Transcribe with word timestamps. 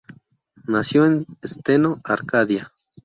Nació 0.65 1.05
en 1.05 1.27
Steno, 1.45 2.01
Arcadia. 2.03 2.73